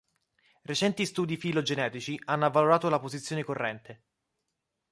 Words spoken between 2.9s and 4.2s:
posizione corrente.